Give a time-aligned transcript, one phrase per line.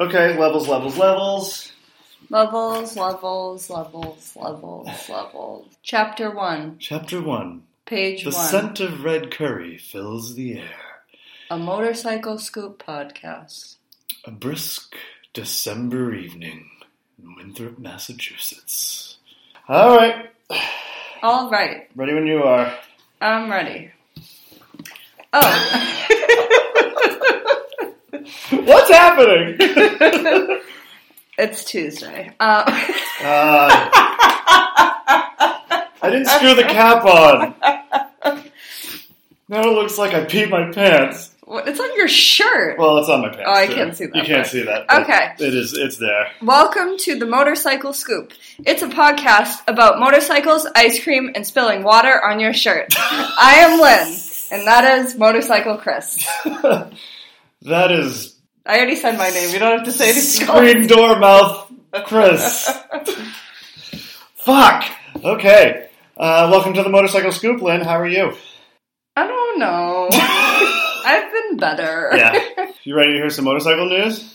[0.00, 1.72] Okay, levels, levels, levels.
[2.30, 5.66] Levels, levels, levels, levels, levels.
[5.82, 8.32] Chapter 1, Chapter 1 page The 1.
[8.32, 11.02] The scent of red curry fills the air.
[11.50, 13.76] A motorcycle scoop podcast.
[14.24, 14.94] A brisk
[15.32, 16.70] December evening
[17.20, 19.18] in Winthrop, Massachusetts.
[19.68, 20.30] All right,
[21.22, 22.72] All right, ready when you are.
[23.20, 23.90] I'm ready.
[25.32, 26.04] Oh,
[28.64, 29.56] What's happening?
[31.38, 32.32] it's Tuesday.
[32.40, 32.64] Uh,
[33.20, 33.68] Uh,
[36.00, 37.54] I didn't screw the cap on.
[39.48, 41.34] Now it looks like I peed my pants.
[41.46, 42.78] it's on your shirt.
[42.78, 43.44] Well, it's on my pants.
[43.46, 43.74] Oh, I too.
[43.74, 44.90] can't see that You can't see that.
[45.02, 45.34] Okay.
[45.46, 45.74] It is.
[45.74, 46.28] It's there.
[46.40, 48.32] Welcome to the Motorcycle Scoop.
[48.64, 52.94] It's a podcast about motorcycles, ice cream, and spilling water on your shirt.
[52.96, 54.18] I am Lynn,
[54.52, 56.24] and that is Motorcycle Chris.
[57.62, 58.37] that is
[58.68, 59.50] I already said my name.
[59.50, 60.46] You don't have to say anything.
[60.46, 61.72] screen door mouth,
[62.04, 62.70] Chris.
[64.34, 64.84] Fuck.
[65.24, 65.88] Okay.
[66.14, 67.80] Uh, welcome to the motorcycle scoop, Lynn.
[67.80, 68.36] How are you?
[69.16, 70.08] I don't know.
[70.12, 72.10] I've been better.
[72.14, 72.70] Yeah.
[72.84, 74.34] You ready to hear some motorcycle news?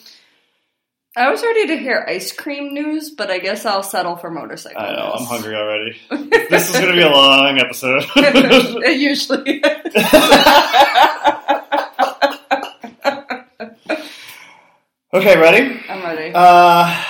[1.15, 4.81] I was ready to hear ice cream news, but I guess I'll settle for motorcycle
[4.81, 5.11] I know.
[5.13, 5.95] I'm hungry already.
[6.49, 8.03] This is going to be a long episode.
[8.15, 9.93] it usually is.
[15.13, 15.79] Okay, ready?
[15.89, 16.31] I'm ready.
[16.33, 17.03] Uh,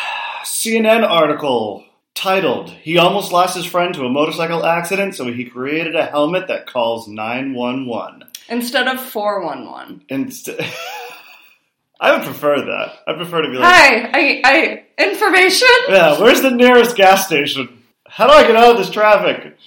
[0.44, 5.96] CNN article titled "He almost lost his friend to a motorcycle accident, so he created
[5.96, 10.04] a helmet that calls 911." Instead of 411.
[10.10, 10.50] Inst-
[12.00, 13.00] I would prefer that.
[13.08, 15.68] I prefer to be like, Hi, I, I, information?
[15.90, 17.82] "Yeah, where's the nearest gas station?
[18.08, 19.58] How do I get out of this traffic?"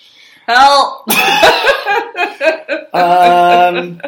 [0.46, 1.08] Help!
[2.92, 4.00] Um,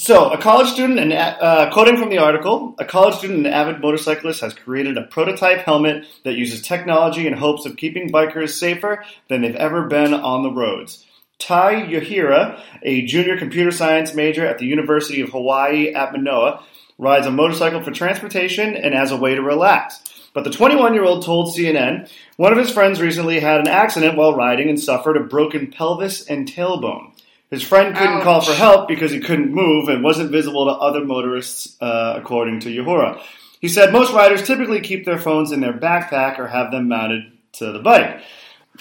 [0.00, 3.82] so, a college student, and uh, quoting from the article, a college student and avid
[3.82, 9.04] motorcyclist has created a prototype helmet that uses technology in hopes of keeping bikers safer
[9.28, 11.04] than they've ever been on the roads.
[11.38, 16.64] Tai Yohira, a junior computer science major at the University of Hawaii at Manoa,
[16.96, 20.02] rides a motorcycle for transportation and as a way to relax.
[20.32, 24.16] But the 21 year old told CNN one of his friends recently had an accident
[24.16, 27.09] while riding and suffered a broken pelvis and tailbone.
[27.50, 28.22] His friend couldn't Ouch.
[28.22, 32.60] call for help because he couldn't move and wasn't visible to other motorists, uh, according
[32.60, 33.20] to Yohira.
[33.60, 37.24] He said most riders typically keep their phones in their backpack or have them mounted
[37.54, 38.22] to the bike.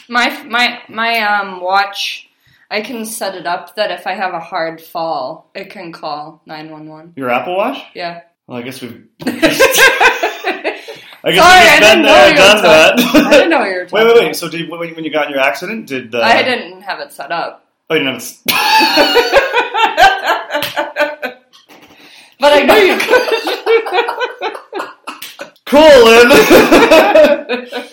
[0.07, 2.29] my, my, my, um, watch,
[2.69, 6.41] I can set it up that if I have a hard fall, it can call
[6.45, 7.13] 911.
[7.15, 7.79] Your Apple Watch?
[7.95, 8.21] Yeah.
[8.45, 9.07] Well, I guess we've.
[9.23, 9.33] Sorry,
[11.21, 12.99] I guess I we've been didn't know there, you were done that.
[13.25, 14.23] I didn't know you were Wait, talking wait, wait.
[14.25, 16.99] about- So, did when, when you got in your accident, did uh, I didn't have
[16.99, 17.65] it set up.
[17.91, 18.41] Oh, you know, it's,
[22.41, 23.25] But I knew you could.
[25.65, 25.81] cool,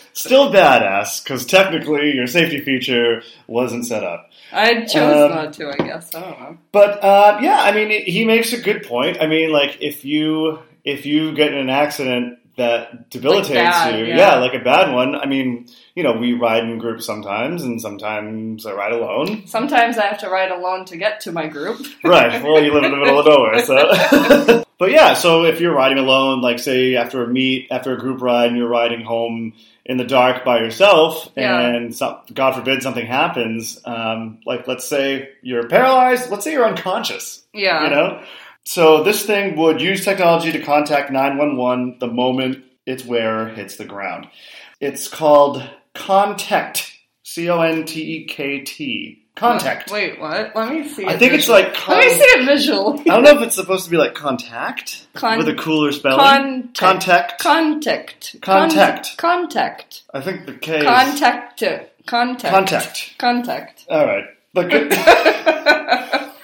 [0.13, 4.31] Still badass because technically your safety feature wasn't set up.
[4.53, 6.15] I chose Um, not to, I guess.
[6.15, 6.59] I don't know.
[6.73, 9.21] But uh, yeah, I mean, he makes a good point.
[9.21, 14.07] I mean, like if you if you get in an accident that debilitates bad, you,
[14.07, 14.17] yeah.
[14.17, 14.35] yeah.
[14.37, 15.15] like a bad one.
[15.15, 19.47] I mean, you know, we ride in groups sometimes, and sometimes I ride alone.
[19.47, 21.81] Sometimes I have to ride alone to get to my group.
[22.05, 22.43] Right.
[22.43, 24.65] Well, you live in the middle of nowhere, so.
[24.79, 28.23] but yeah, so if you're riding alone, like say after a meet, after a group
[28.23, 29.53] ride, and you're riding home
[29.85, 31.61] in the dark by yourself, Yeah.
[31.61, 36.67] and some, God forbid something happens, um, like let's say you're paralyzed, let's say you're
[36.67, 37.85] unconscious, Yeah.
[37.85, 38.23] you know.
[38.67, 43.85] So this thing would use technology to contact 911 the moment its wearer hits the
[43.85, 44.27] ground.
[44.81, 45.63] It's called
[45.95, 46.93] Contact.
[47.23, 49.23] C O N T E K T.
[49.37, 49.91] Contact.
[49.91, 50.55] Wait, what?
[50.57, 51.05] Let me see.
[51.07, 51.63] I think it's visually.
[51.65, 53.01] like Let me see it visually.
[53.11, 56.71] I don't know if it's supposed to be like contact Con- with a cooler spelling.
[56.73, 57.39] Contact.
[57.39, 57.41] contact.
[57.41, 58.37] Contact.
[58.41, 59.17] Contact.
[59.19, 60.03] Contact.
[60.15, 61.63] I think the K is Contact.
[62.07, 62.53] Contact.
[62.53, 63.15] contact.
[63.19, 63.87] Contact.
[63.91, 64.25] All right.
[64.55, 66.33] The,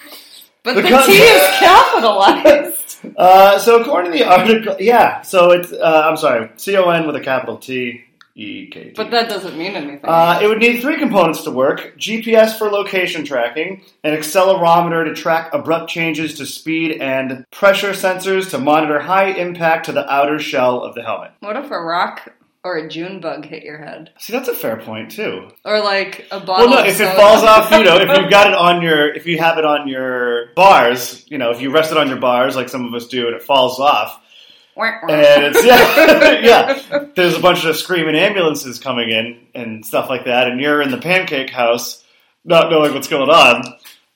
[0.65, 2.97] But The the, T is capitalized.
[3.17, 5.23] uh, so according to the article, yeah.
[5.23, 8.05] So it's uh, I'm sorry, C O N with a capital T
[8.37, 8.93] E K T.
[8.95, 10.01] But that doesn't mean anything.
[10.05, 15.15] Uh, it would need three components to work GPS for location tracking, an accelerometer to
[15.15, 20.39] track abrupt changes to speed, and pressure sensors to monitor high impact to the outer
[20.39, 21.33] shell of the helmet.
[21.41, 22.33] what if a rock
[22.65, 24.11] or a June bug hit your head?
[24.19, 25.49] See, that's a fair point, too.
[25.65, 28.47] Or like a bottle Well, no, if it falls off, you know, if you've got
[28.49, 31.91] it on your, if you have it on your bars, you know, if you rest
[31.91, 34.21] it on your bars like some of us do and it falls off,
[34.77, 36.41] and it's, yeah,
[36.91, 40.81] yeah, there's a bunch of screaming ambulances coming in and stuff like that, and you're
[40.81, 42.03] in the pancake house
[42.45, 43.63] not knowing what's going on,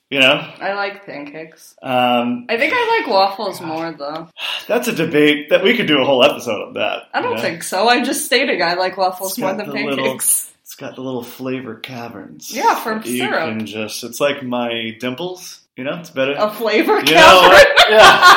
[0.09, 1.75] You know, I like pancakes.
[1.83, 4.29] um, I think I like waffles more though.
[4.69, 7.05] that's a debate that we could do a whole episode on that.
[7.13, 7.43] I don't know?
[7.43, 7.89] think so.
[7.89, 10.53] I'm just stating I like waffles It's more than the little- pancakes.
[10.63, 12.53] It's got the little flavor caverns.
[12.55, 13.49] Yeah, from syrup.
[13.57, 14.03] can just.
[14.05, 15.61] It's like my dimples.
[15.77, 16.35] You know, it's better.
[16.37, 17.67] A flavor you know, cavern.
[17.91, 18.37] yeah,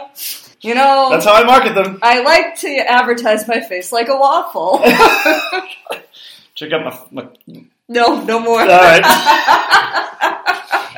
[0.62, 1.98] You know, that's how I market them.
[2.02, 4.78] I like to advertise my face like a waffle.
[6.54, 8.60] Check out my, my no, no more.
[8.62, 9.04] All right.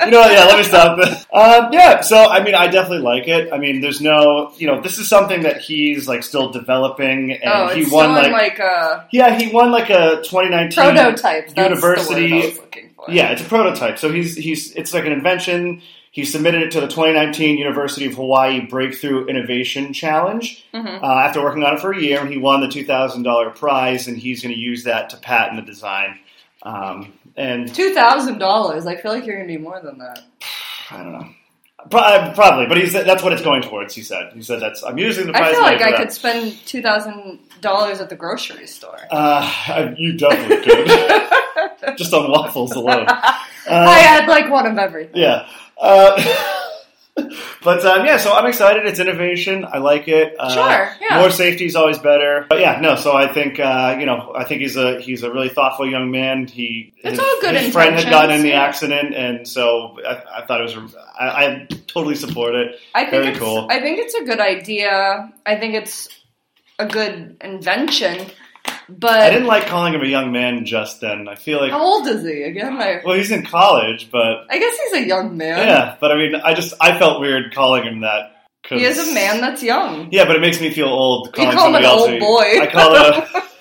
[0.05, 0.45] you know, what, yeah.
[0.45, 0.99] Let me stop.
[1.33, 2.01] Um, yeah.
[2.03, 3.53] So, I mean, I definitely like it.
[3.53, 7.43] I mean, there's no, you know, this is something that he's like still developing, and
[7.71, 11.47] oh, he won like, like a yeah, he won like a 2019 prototype.
[11.49, 13.11] That's University- The word I was looking for.
[13.11, 13.99] Yeah, it's a prototype.
[13.99, 15.83] So he's he's it's like an invention.
[16.11, 21.03] He submitted it to the 2019 University of Hawaii Breakthrough Innovation Challenge Mhm.
[21.03, 24.19] uh, after working on it for a year, and he won the $2,000 prize, and
[24.19, 26.19] he's going to use that to patent the design.
[26.63, 28.87] Um, and Two thousand dollars.
[28.87, 30.23] I feel like you're gonna be more than that.
[30.91, 31.29] I don't know.
[31.91, 33.95] Pro- uh, Probably, but he said that's what it's going towards.
[33.95, 34.33] He said.
[34.35, 35.51] He said that's I'm using the prize.
[35.51, 35.99] I feel like I that.
[35.99, 38.99] could spend two thousand dollars at the grocery store.
[39.11, 43.07] Uh, you definitely could, just on waffles alone.
[43.09, 45.21] I Uh, had like one of everything.
[45.21, 45.49] yeah,
[45.79, 46.17] uh,
[47.63, 48.17] but um, yeah.
[48.17, 48.87] So I'm excited.
[48.87, 49.65] It's innovation.
[49.65, 50.35] I like it.
[50.39, 51.19] Uh, Sure, yeah.
[51.19, 52.47] More safety is always better.
[52.49, 52.97] But yeah, no.
[52.97, 54.33] So I think uh, you know.
[54.37, 56.47] I think he's a he's a really thoughtful young man.
[56.47, 60.43] He It's his, all good his friend had gotten in the accident, and so I,
[60.43, 60.95] I thought it was.
[61.19, 62.77] I, I totally support it.
[62.95, 63.67] I think Very it's, cool.
[63.71, 65.33] I think it's a good idea.
[65.45, 66.09] I think it's
[66.79, 68.27] a good invention.
[69.03, 71.29] I didn't like calling him a young man just then.
[71.29, 72.75] I feel like how old is he again?
[72.81, 75.59] I, well, he's in college, but I guess he's a young man.
[75.67, 75.97] yeah.
[76.01, 78.31] But I mean, I just I felt weird calling him that.
[78.65, 80.09] 'cause- He is a man that's young.
[80.13, 82.09] Yeah, but it makes me feel old You calling call him an else.
[82.09, 82.61] old boy.
[82.61, 83.43] I call him.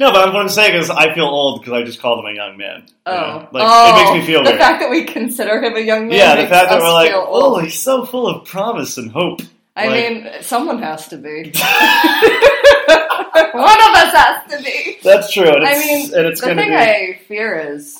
[0.00, 2.34] No, but what I'm saying is I feel old because I just called him a
[2.34, 2.86] young man.
[3.06, 3.12] Oh.
[3.12, 3.48] you Oh, know?
[3.52, 4.44] Like, oh, it makes me feel oh.
[4.44, 4.58] the weird.
[4.60, 6.18] fact that we consider him a young man.
[6.18, 9.40] yeah, the fact that we're like, oh, he's so full of promise and hope.
[9.76, 11.52] I like- mean, someone has to be.
[13.52, 14.98] One of us has to be.
[15.02, 15.48] That's true.
[15.50, 16.76] I mean, and it's the going to thing be.
[16.76, 17.98] I fear is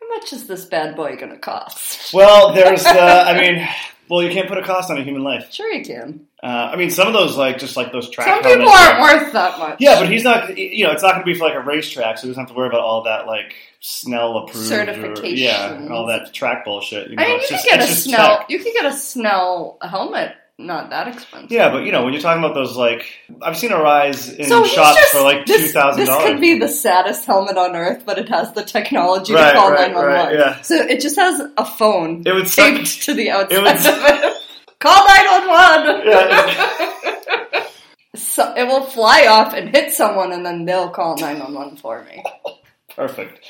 [0.00, 2.12] how much is this bad boy going to cost?
[2.12, 2.84] Well, there's.
[2.84, 3.66] Uh, I mean,
[4.08, 5.52] well, you can't put a cost on a human life.
[5.52, 6.26] Sure, you can.
[6.42, 8.30] Uh, I mean, some of those, like just like those tracks.
[8.30, 9.78] Some people aren't are- worth that much.
[9.80, 10.56] Yeah, but he's not.
[10.56, 12.50] You know, it's not going to be for like a racetrack, so he doesn't have
[12.50, 15.38] to worry about all that like Snell approved, or, Certifications.
[15.38, 17.08] yeah, and all that track bullshit.
[17.10, 18.38] You know, I mean, you just, could get a Snell.
[18.38, 18.50] tech.
[18.50, 20.34] You could get a Snell helmet.
[20.58, 21.50] Not that expensive.
[21.52, 23.04] Yeah, but you know, when you're talking about those, like
[23.42, 26.40] I've seen a rise in So shops just, for like two this, thousand this could
[26.40, 30.08] be the saddest helmet on earth, but it has the technology Right, to call 911.
[30.08, 30.62] right, yeah.
[30.62, 32.74] So it just has a phone It would suck.
[32.74, 34.42] taped to the outside It would- of it.
[34.78, 36.06] Call 911!
[36.06, 37.66] Yeah.
[38.14, 42.22] so it will fly off and hit someone, and then they'll call 911 for me.
[42.94, 43.40] Perfect.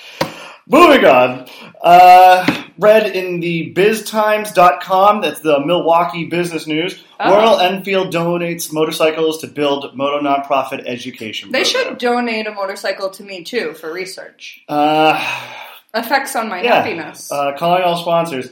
[0.68, 1.46] Moving on.
[1.80, 7.30] Uh, read in the biztimes.com, that's the Milwaukee business news, Oh.
[7.34, 11.84] Royal Enfield donates motorcycles to build moto nonprofit education They program.
[11.88, 14.60] should donate a motorcycle to me too for research.
[14.68, 15.18] Uh,
[15.94, 16.74] Effects on my Yeah.
[16.82, 17.30] happiness.
[17.32, 18.50] uh, calling all sponsors.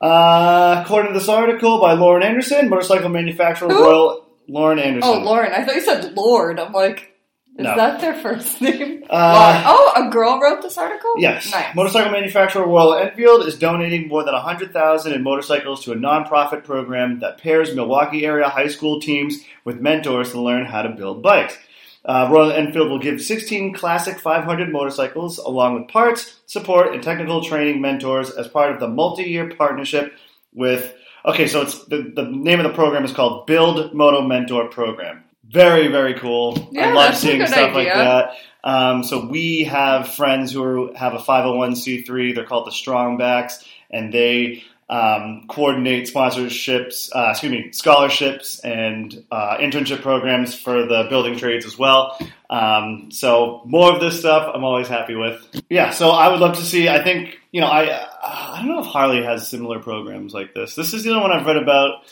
[0.00, 3.82] Uh, according to this article by Lauren Anderson, motorcycle manufacturer Who?
[3.82, 5.10] Royal Lauren Anderson.
[5.12, 5.52] oh, Lauren.
[5.52, 6.60] I thought you said Lord.
[6.60, 7.13] I'm like,
[7.56, 7.76] is No.
[7.76, 9.04] that their first name?
[9.08, 9.62] Uh.
[9.66, 11.14] Oh, a girl wrote this article?
[11.18, 11.50] Yes.
[11.52, 11.74] Nice.
[11.74, 17.20] Motorcycle manufacturer Royal Enfield is donating more than 100000 in motorcycles to a nonprofit program
[17.20, 21.56] that pairs Milwaukee area high school teams with mentors to learn how to build bikes.
[22.04, 27.42] Uh, Royal Enfield will give 16 classic 500 motorcycles along with parts, support, and technical
[27.42, 30.12] training mentors as part of the multi-year partnership
[30.52, 30.92] with.
[31.24, 35.23] Okay, so it's the, the name of the program is called Build Moto Mentor Program.
[35.54, 36.68] Very, very cool.
[36.72, 38.36] Yeah, I love seeing stuff like that.
[38.64, 42.34] Um, so we have friends who are, have a 501c3.
[42.34, 49.58] They're called the Strongbacks, and they um, coordinate sponsorships, uh, excuse me, scholarships and uh,
[49.58, 52.18] internship programs for the building trades as well.
[52.50, 55.40] Um, so more of this stuff, I'm always happy with.
[55.70, 56.88] Yeah, so I would love to see.
[56.88, 60.74] I think you know, I I don't know if Harley has similar programs like this.
[60.74, 62.02] This is the only one I've read about.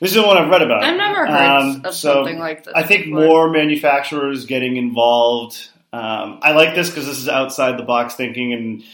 [0.00, 0.84] This is the one I've read about.
[0.84, 2.72] I've never heard Um, of so something like this.
[2.74, 3.20] I think before.
[3.26, 5.68] more manufacturers getting involved.
[5.92, 8.84] Um, I like this because this is outside the box thinking and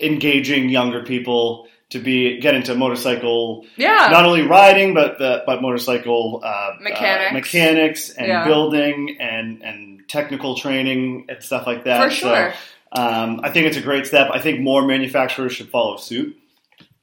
[0.00, 4.08] engaging younger people to be get into motorcycle Yeah.
[4.10, 7.30] not only riding but the, but motorcycle uh, Mechanics.
[7.30, 8.44] uh, mechanics and Yeah.
[8.44, 12.02] building and and technical training and stuff like that.
[12.04, 12.54] for So, sure.
[12.92, 14.28] um, I think it's a great step.
[14.32, 16.36] I think more manufacturers should follow suit.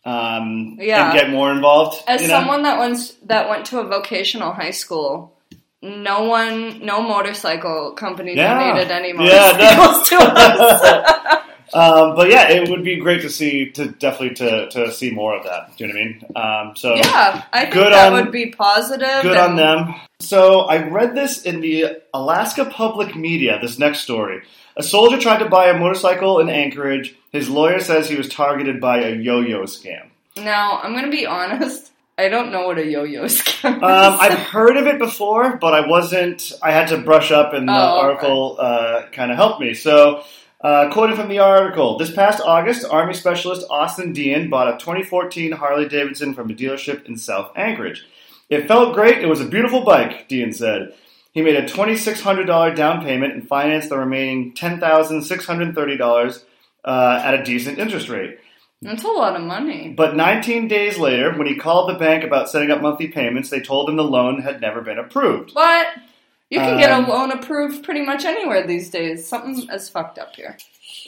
[0.03, 1.11] Um, Yeah.
[1.11, 2.03] and get more involved.
[2.07, 2.33] As you know?
[2.39, 5.37] someone that once that went to a vocational high school,
[5.81, 8.53] no one, no motorcycle company Yeah.
[8.53, 10.03] donated any Yeah, no.
[10.03, 11.37] to us.
[11.73, 15.37] Um, but yeah, it would be great to see to definitely to, to see more
[15.37, 15.75] of that.
[15.77, 16.69] Do you know what I mean?
[16.69, 19.21] Um, so Yeah, I think Good that on- would be positive.
[19.21, 19.95] good and- on them.
[20.19, 23.57] So I read this in the Alaska Public Media.
[23.61, 24.41] This next story:
[24.77, 27.15] a soldier tried to buy a motorcycle in Anchorage.
[27.31, 30.07] His lawyer says he was targeted by a yo-yo scam.
[30.37, 31.91] Now, I'm going to be honest.
[32.17, 33.83] I don't know what a yo-yo scam is.
[33.83, 36.51] Um, I've heard of it before, but I wasn't.
[36.61, 38.07] I had to brush up, and the Oh, okay.
[38.07, 39.73] article uh, kind of helped me.
[39.73, 40.23] So,
[40.63, 45.53] uh, quoting from the article, this past August, Army Specialist Austin Dean bought a 2014
[45.53, 48.05] Harley Davidson from a dealership in South Anchorage.
[48.49, 49.23] It felt great.
[49.23, 50.93] It was a beautiful bike, Dean said.
[51.31, 56.43] He made a $2,600 down payment and financed the remaining $10,630
[56.83, 58.37] uh, at a decent interest rate.
[58.81, 59.93] That's a lot of money.
[59.95, 63.61] But 19 days later, when he called the bank about setting up monthly payments, they
[63.61, 65.53] told him the loan had never been approved.
[65.53, 65.87] But
[66.51, 69.27] you can get Um, a loan approved pretty much anywhere these days.
[69.27, 70.57] Something is fucked up here.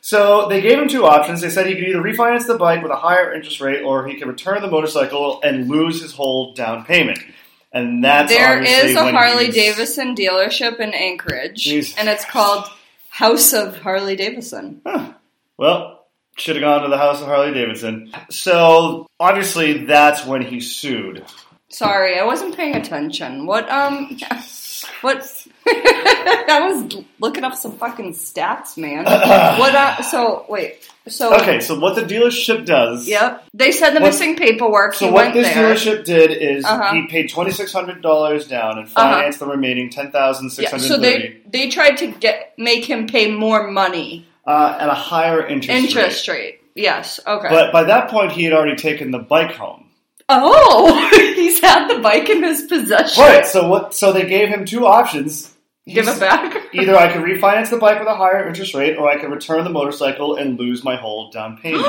[0.00, 1.42] So they gave him two options.
[1.42, 4.16] They said he could either refinance the bike with a higher interest rate, or he
[4.16, 7.18] could return the motorcycle and lose his whole down payment.
[7.72, 11.94] And that's there is a Harley he's- Davidson dealership in Anchorage, Jeez.
[11.98, 12.64] and it's called
[13.10, 14.80] House of Harley Davidson.
[14.86, 15.12] Huh.
[15.58, 15.97] Well,
[16.38, 18.12] should have gone to the house of Harley Davidson.
[18.30, 21.24] So obviously that's when he sued.
[21.70, 23.44] Sorry, I wasn't paying attention.
[23.46, 24.18] What um,
[25.02, 25.46] what?
[25.66, 29.04] I was looking up some fucking stats, man.
[29.04, 29.74] what?
[29.74, 33.06] Uh, so wait, so Okay, so what the dealership does.
[33.06, 34.94] Yep, they said the What- missing paperwork.
[34.94, 35.74] So he what this there.
[35.74, 36.94] dealership did is Uh-huh.
[36.94, 39.14] he paid twenty six hundred dollars down and Uh-huh.
[39.14, 43.06] financed the remaining ten thousand six Yeah, so they they tried to get make him
[43.06, 44.26] pay more money.
[44.48, 46.36] Uh, at a higher interest, Interest rate.
[46.38, 46.60] rate.
[46.74, 47.20] Yes.
[47.26, 47.48] Okay.
[47.50, 49.84] But by that point, he had already taken the bike home.
[50.28, 53.22] oh, he's had the bike in his possession.
[53.22, 53.46] Right.
[53.46, 53.94] So what?
[53.94, 55.54] So they gave him two options.
[55.86, 56.56] Give He's- it back.
[56.74, 59.64] Either I could refinance the bike with a higher interest rate, or I could return
[59.64, 61.86] the motorcycle and lose my whole down payment.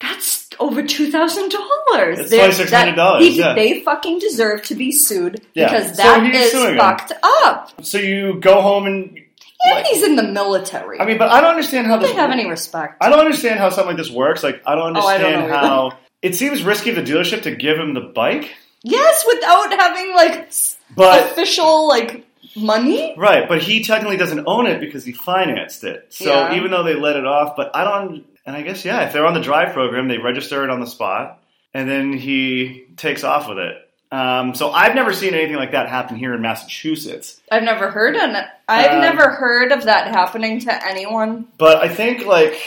[0.00, 2.18] That's over two thousand dollars.
[2.20, 3.54] It's $2,600, yeah.
[3.54, 7.84] They fucking deserve to be sued Yeah, because so that is fucked up.
[7.84, 9.18] so you go home and.
[9.64, 11.00] And like- he's in the military.
[11.00, 12.08] I mean, but I don't understand how I this.
[12.10, 12.96] don't have any respect.
[13.00, 14.42] I don't understand how something like this works.
[14.42, 15.52] Like, I don't Oh, I don't understand either.
[15.54, 15.92] how.
[16.22, 20.50] It seems risky of the dealership to give him the bike, yes, without having like
[20.94, 22.26] but official like
[22.56, 23.14] money.
[23.16, 23.48] right.
[23.48, 26.06] But he technically doesn't own it because he financed it.
[26.10, 26.56] So Yeah.
[26.56, 28.24] even though they let it off, but I don't.
[28.46, 30.86] And I guess yeah, if they're on the drive program, they register it on the
[30.86, 31.38] spot,
[31.72, 33.76] and then he takes off with it.
[34.12, 37.40] Um, so I've never seen anything like that happen here in Massachusetts.
[37.50, 38.44] I've never heard of it.
[38.68, 41.46] I've Um, never heard of that happening to anyone.
[41.58, 42.60] But I think like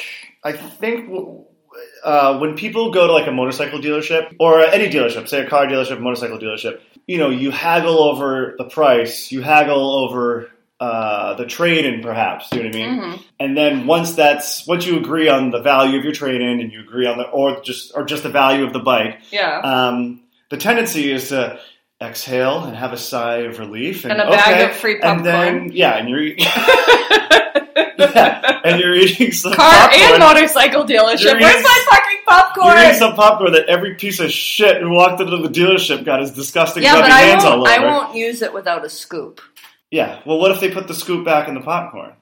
[0.43, 1.09] I think
[2.03, 5.65] uh, when people go to like a motorcycle dealership or any dealership, say a car
[5.67, 11.45] dealership, motorcycle dealership, you know, you haggle over the price, you haggle over uh, the
[11.45, 12.47] trade in, perhaps.
[12.51, 12.99] You know what I mean?
[13.01, 13.19] Mhm.
[13.39, 16.71] And then once that's once you agree on the value of your trade in, and
[16.71, 19.59] you agree on the or just or just the value of the bike, Yeah.
[19.59, 20.21] um,
[20.53, 21.59] the tendency is to
[21.99, 25.17] exhale and have a sigh of relief and, And a bag okay, of free popcorn.
[25.17, 26.45] and then yeah, and you're eating,
[27.97, 30.11] yeah, and you're eating some Car popcorn.
[30.11, 31.21] and motorcycle dealership.
[31.23, 32.67] You're Where's eating- my fucking popcorn?
[32.77, 36.21] You're eating some popcorn that every piece of shit who walked into the dealership got
[36.21, 37.69] his disgusting yeah, but I hands all won't.
[37.69, 39.41] I won't use it without a scoop.
[39.89, 42.13] Yeah, well, what if they put the scoop back in the popcorn?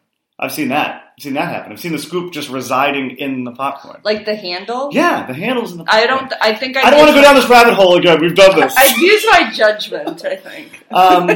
[0.41, 1.03] I've seen that.
[1.17, 1.71] I've seen that happen.
[1.71, 4.01] I've seen the scoop just residing in the popcorn.
[4.03, 4.89] Like the handle.
[4.91, 5.85] Yeah, the handle's in the.
[5.87, 6.33] I don't.
[6.41, 6.81] I think I.
[6.81, 8.19] I don't want to go down this rabbit hole again.
[8.19, 8.73] We've done this.
[8.75, 10.25] I use my judgment.
[10.25, 10.83] I think.
[10.91, 11.27] um,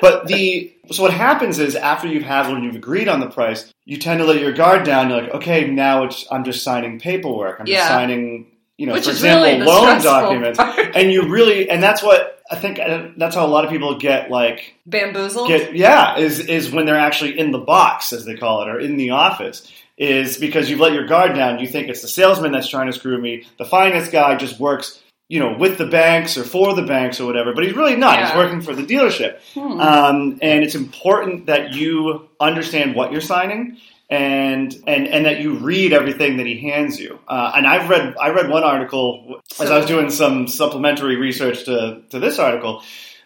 [0.00, 3.72] but the so what happens is after you've had when you've agreed on the price,
[3.84, 5.08] you tend to let your guard down.
[5.10, 7.60] You're like, okay, now it's I'm just signing paperwork.
[7.60, 7.76] I'm Yeah.
[7.76, 8.46] just signing
[8.78, 10.96] you know, Which for example, really loan documents, part.
[10.96, 12.78] and you really, and that's what I think.
[13.18, 15.48] That's how a lot of people get like Bamboozled.
[15.48, 18.78] get yeah is is when they're actually in the box as they call it or
[18.80, 22.52] in the office is because you've let your guard down you think it's the salesman
[22.52, 26.38] that's trying to screw me the finance guy just works you know with the banks
[26.38, 29.38] or for the banks or whatever but he's really not he's working for the dealership
[29.54, 29.80] Hmm.
[29.80, 33.76] um, and it's important that you understand what you're signing
[34.10, 38.16] and and and that you read everything that he hands you uh, and I've read
[38.18, 42.82] I read one article as I was doing some supplementary research to to this article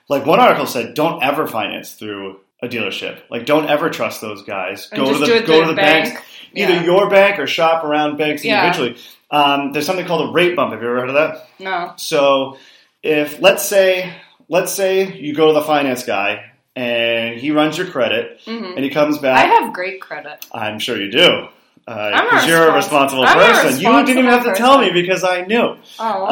[0.08, 3.20] like one article said, don't ever finance through a dealership.
[3.30, 4.88] Like, don't ever trust those guys.
[4.92, 6.14] And go to the go to the the bank.
[6.14, 6.22] banks,
[6.54, 8.62] either your bank or shop around banks Yeah.
[8.62, 9.00] individually.
[9.30, 10.72] Um, there's something called a rate bump.
[10.72, 11.48] Have you ever heard of that?
[11.58, 11.94] No.
[11.96, 12.58] So,
[13.02, 14.14] if let's say
[14.48, 18.84] let's say you go to the finance guy and he runs your credit hmm and
[18.84, 19.38] he comes back.
[19.44, 20.46] I have great credit.
[20.52, 21.48] I'm sure you do.
[21.84, 23.80] Because you're a responsible- responsible I'm a person.
[23.80, 25.76] you didn't even have to responsible tell me because I knew.
[25.98, 26.26] Oh.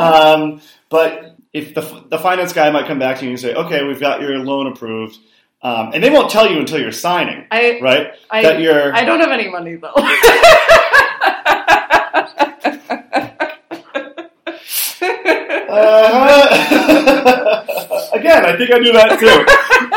[0.45, 3.83] Um, but if the, the finance guy might come back to you and say, okay,
[3.85, 5.19] we've got your loan approved.
[5.63, 8.15] Um, and they won't tell you until you're signing, I right?
[8.31, 8.95] I that you're.
[8.95, 9.93] I don't have any money though.
[15.73, 16.49] Uh,
[18.13, 19.47] again, I think I do that too.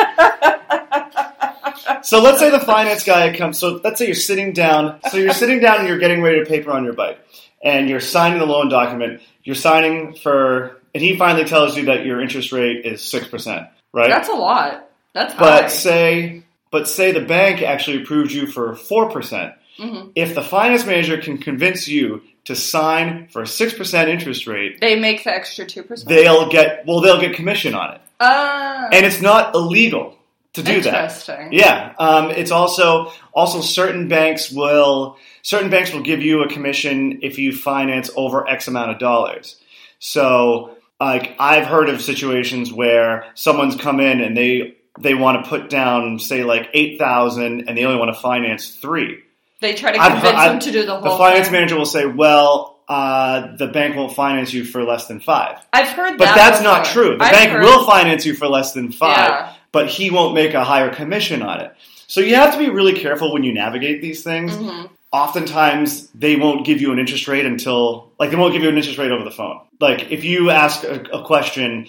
[2.04, 3.58] so let's say the finance guy comes.
[3.58, 5.00] So let's say you're sitting down.
[5.10, 7.20] So you're sitting down and you're getting ready to paper on your bike,
[7.64, 9.22] and you're signing the loan document.
[9.44, 13.68] You're signing for, and he finally tells you that your interest rate is six percent,
[13.94, 14.10] right?
[14.10, 14.90] That's a lot.
[15.14, 15.68] That's but high.
[15.68, 19.54] say, but say the bank actually approved you for four percent.
[19.80, 20.12] Mhm.
[20.16, 24.80] If the finance manager can convince you to sign for a six percent interest rate,
[24.82, 26.10] They make the extra two percent.
[26.10, 30.16] they'll get well, they'll get commission on it, Uh, and it's not illegal
[30.54, 31.50] to do that.
[31.52, 37.20] Yeah, um, it's also also certain banks will certain banks will give you a commission
[37.24, 39.60] if you finance over X amount of dollars.
[40.00, 45.50] So, like I've heard of situations where someone's come in and they they want to
[45.50, 49.24] put down say like eight thousand and they only want to finance three.
[49.60, 51.12] They try to I've- convince I've- them to do the whole.
[51.14, 51.54] The finance thing.
[51.54, 55.58] manager will say, "Well, uh, the bank won't finance you for less than five.
[55.72, 56.18] I've heard that.
[56.18, 56.36] But that.
[56.36, 57.18] that's not true.
[57.18, 59.53] The I've bank heard- will finance you for less than five, Yeah.
[59.74, 61.74] But he won't make a higher commission on it.
[62.08, 64.56] So you have to be really careful when you navigate these things.
[64.56, 64.90] Mhm.
[65.12, 68.78] Oftentimes, they won't give you an interest rate until, like, they won't give you an
[68.78, 69.60] interest rate over the phone.
[69.80, 71.88] Like, if you ask a, a question,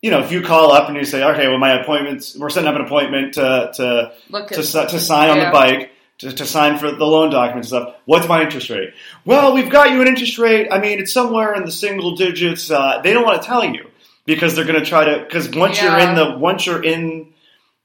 [0.00, 2.68] you know, if you call up and you say, okay, well, my appointment's, we're setting
[2.68, 6.44] up an appointment to, to, Look to, at to sign on the bike, to, to
[6.46, 7.94] sign for the loan documents and stuff.
[8.04, 8.94] What's my interest rate?
[9.24, 10.68] Well, we've got you an interest rate.
[10.70, 12.70] I mean, it's somewhere in the single digits.
[12.70, 13.86] Uh, they don't want to tell you
[14.24, 15.24] because they're going to try to.
[15.24, 17.32] Because once you're in the once you're in,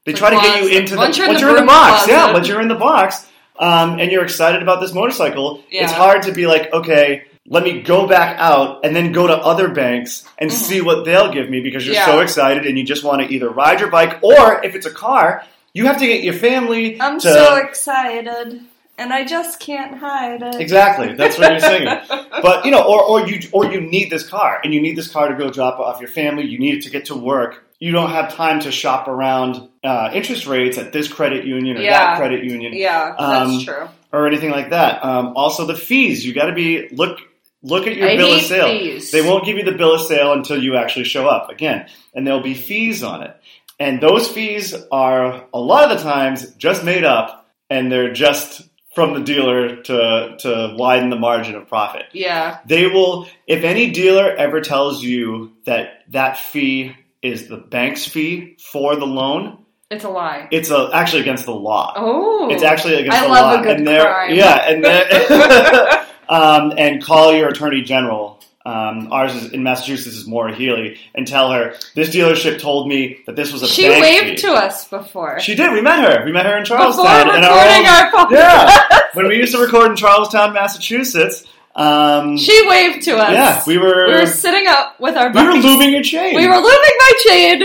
[0.04, 1.62] they The try to get you into the Once you're in the you're in the
[1.66, 2.08] box.
[2.08, 2.32] Yeah, closet.
[2.34, 3.26] once you're in the box,
[3.58, 5.84] um, and you're excited about this motorcycle, Yeah.
[5.84, 7.24] it's hard to be like, okay.
[7.50, 10.54] Let me go back out and then go to other banks and Mhm.
[10.54, 12.04] see what they'll give me because you're Yeah.
[12.04, 14.90] so excited and you just want to either ride your bike or if it's a
[14.90, 18.60] car, you have to get your family I'm to so excited,
[18.98, 20.56] and I just can't hide it.
[20.60, 21.14] Exactly.
[21.14, 21.88] That's what you're saying.
[22.40, 25.10] But you know, or, or you or you need this car, and you need this
[25.10, 26.44] car to go drop off your family.
[26.44, 27.64] You need it to get to work.
[27.80, 31.80] You don't have time to shop around uh, interest rates at this credit union or
[31.80, 31.92] Yeah.
[31.98, 33.88] that credit union Yeah, Um, that's true.
[34.12, 35.04] or anything like that.
[35.04, 36.24] Um, also, the fees.
[36.24, 37.18] You got to be look
[37.62, 38.68] look at your I bill of sale.
[38.68, 39.10] fees.
[39.10, 42.24] They won't give you the bill of sale until you actually show up again, and
[42.24, 43.36] there'll be fees on it.
[43.80, 48.67] And those fees are a lot of the times just made up, and they're just
[48.98, 52.06] from the dealer to to widen the margin of profit.
[52.12, 58.04] Yeah, They will, if any dealer ever tells you that that fee is the bank's
[58.08, 60.48] fee for the loan, it's a lie.
[60.50, 61.92] it's a, actually against the law.
[61.96, 63.60] Oh, It's actually against I the love law.
[63.60, 64.34] a good and crime.
[64.34, 64.84] Yeah, and
[66.28, 68.40] um, and call your attorney general.
[68.66, 73.20] Um, ours is in Massachusetts is Maura Healey, and tell her this dealership told me
[73.26, 74.46] that this was a she waved fee.
[74.48, 75.40] to us before.
[75.40, 75.72] She did.
[75.72, 76.24] We met her.
[76.24, 77.04] We met her in Charlestown.
[77.26, 77.44] before recording
[77.86, 78.30] our old- our podcast.
[78.32, 81.44] yeah, when we used to record in Charlestown, Massachusetts.
[81.74, 83.30] Um, She waved to us.
[83.32, 85.64] yeah, we were we were sitting up with our we were buddies.
[85.64, 86.34] lubing your chain.
[86.34, 86.64] We were lubing
[86.98, 87.62] my chain.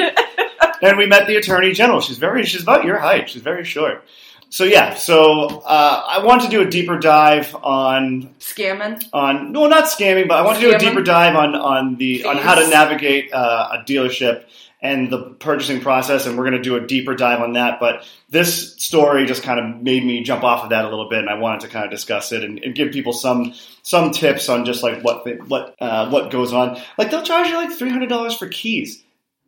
[0.83, 1.99] and we met the attorney general.
[1.99, 3.29] She's very, she's about your height.
[3.31, 4.05] She's very short.
[4.53, 9.03] So yeah, so uh, I want to do a deeper dive on Scamming.
[9.11, 12.25] on no, not scamming, but I want to do a deeper dive on on the
[12.25, 14.45] on how to navigate uh, a dealership
[14.79, 17.79] and the purchasing process, and we're going to do a deeper dive on that.
[17.79, 21.17] But this story just kind of made me jump off of that a little bit,
[21.17, 24.49] and I wanted to kind of discuss it and, and give people some some tips
[24.49, 26.79] on just like what they, what uh, what goes on.
[26.99, 29.01] Like they'll charge you like three hundred dollars for keys,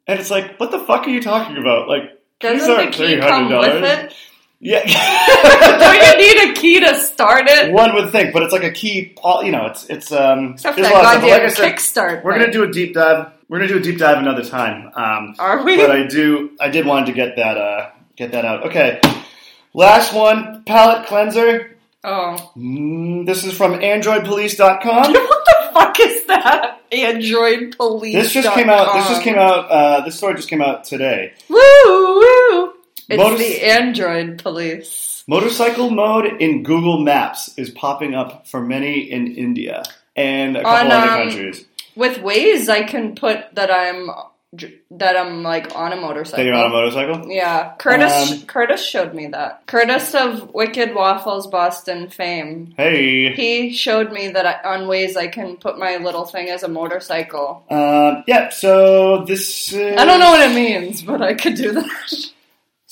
[0.07, 1.87] and it's like, what the fuck are you talking about?
[1.87, 4.05] Like Doesn't the key come with $300.
[4.05, 4.15] it?
[4.59, 4.83] Yeah.
[4.85, 7.71] Do you need a key to start it.
[7.71, 9.13] One would think, but it's like a key.
[9.43, 10.53] You know, it's it's um.
[10.53, 11.21] Except for that a lot of stuff.
[11.21, 12.23] But goddamn kickstart.
[12.23, 13.31] we're gonna do a deep dive.
[13.47, 14.91] We're gonna do a deep dive another time.
[14.95, 15.77] Um, Are we?
[15.77, 16.51] but I do.
[16.59, 17.57] I did want to get that.
[17.57, 18.65] Uh, get that out.
[18.67, 18.99] Okay.
[19.73, 21.77] Last one, palate cleanser.
[22.03, 22.51] oh.
[22.55, 25.13] Mm, this is from AndroidPolice.com.
[25.13, 26.81] what the fuck is that?
[26.91, 28.15] Android police.
[28.15, 28.93] This just came out.
[28.95, 29.69] This just came out.
[29.69, 31.33] Uh, this story just came out today.
[31.49, 32.73] Woo woo!
[33.09, 35.23] It's Motor- the Android police.
[35.27, 39.83] Motorcycle mode in Google Maps is popping up for many in India
[40.15, 41.65] and a couple On, other um, countries.
[41.95, 44.09] With Waze, I can put that I'm
[44.91, 46.43] that I'm like on a motorcycle.
[46.43, 47.29] That you're on a motorcycle.
[47.29, 48.31] Yeah, Curtis.
[48.31, 49.65] Um, Curtis showed me that.
[49.65, 52.73] Curtis of Wicked Waffles Boston fame.
[52.77, 53.33] Hey.
[53.33, 56.67] He showed me that I, on Waze I can put my little thing as a
[56.67, 57.63] motorcycle.
[57.69, 58.49] Um, yeah.
[58.49, 59.73] So this.
[59.73, 62.31] Is, I don't know what it means, but I could do that.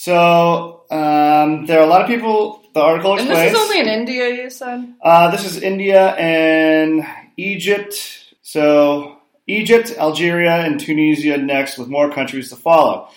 [0.03, 2.61] So um, there are a lot of people.
[2.73, 4.93] The article And this is only in India, you said.
[5.01, 7.05] Uh, this is India and
[7.37, 7.95] Egypt.
[8.41, 13.07] So Egypt, Algeria, and Tunisia next, with more countries to follow.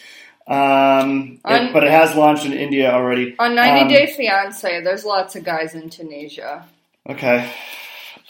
[0.46, 3.34] Um, it- but it has launched in India already.
[3.40, 6.66] On 90 Um, Day Fiance, there's lots of guys in Tunisia.
[7.10, 7.50] Okay,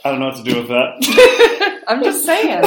[0.06, 1.82] I don't know what to do with that.
[1.88, 2.62] I'm just saying.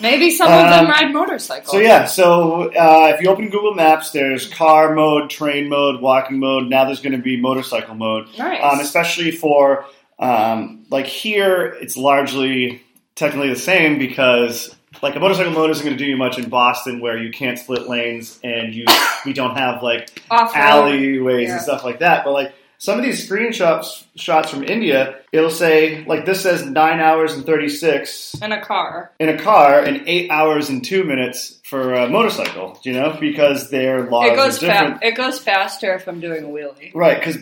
[0.00, 1.70] Maybe some of them Um, ride motorcycles.
[1.70, 6.38] So yeah, so uh, if you open Google Maps, there's car mode, train mode, walking
[6.38, 6.68] mode.
[6.68, 8.26] Now there's going to be motorcycle mode.
[8.38, 8.62] Nice.
[8.62, 9.84] um, especially for
[10.18, 12.82] um, like here it's largely
[13.14, 16.48] technically the same because like a motorcycle mode isn't going to do you much in
[16.48, 18.84] Boston where you can't split lanes and you
[19.26, 20.54] we don't have like Off-road.
[20.60, 21.54] alleyways Yeah.
[21.54, 26.04] and stuff like that but like some of these screenshots shots from India it'll say
[26.04, 29.12] like this says 9 hours and 36 In a car.
[29.20, 33.70] in a car and 8 hours and 2 minutes for a motorcycle you know because
[33.70, 36.90] their laws It goes are different fa- It goes faster if I'm doing a wheelie.
[36.92, 37.36] Right, because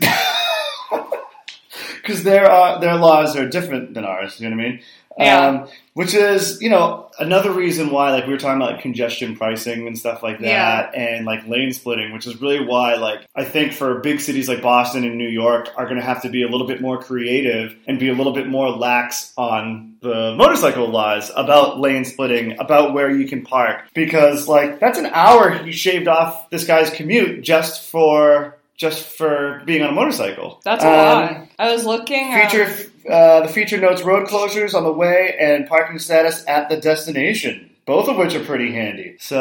[2.03, 4.41] because their uh, their laws are different than ours.
[4.41, 4.81] You know what I mean?
[5.21, 5.47] Yeah.
[5.47, 9.37] Um, which is you know another reason why like we were talking about like, congestion
[9.37, 13.45] pricing and stuff like that, and like lane splitting, which is really why like I
[13.45, 16.43] think for big cities like Boston and New York are going to have to be
[16.43, 20.89] a little bit more creative and be a little bit more lax on the motorcycle
[20.89, 25.73] laws about lane splitting, about where you can park, because like that's an hour you
[25.73, 30.59] shaved off this guy's commute just for just for being on a motorcycle.
[30.65, 31.49] That's a Um, lot.
[31.59, 32.33] I was looking.
[32.33, 32.77] um, Feature
[33.11, 37.71] uh, the feature notes road closures on the way and parking status at the destination,
[37.87, 39.17] both of which are pretty handy.
[39.21, 39.39] So,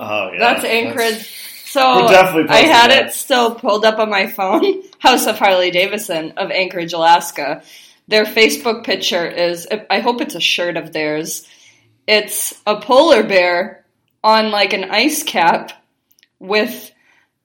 [0.00, 1.44] oh yeah, That's Anchorage.
[1.66, 3.06] So We're definitely I had that.
[3.08, 4.82] it still pulled up on my phone.
[5.00, 7.62] House of Harley Davidson of Anchorage, Alaska.
[8.08, 9.68] Their Facebook picture is.
[9.90, 11.46] I hope it's a shirt of theirs.
[12.06, 13.84] It's a polar bear
[14.24, 15.72] on like an ice cap
[16.38, 16.90] with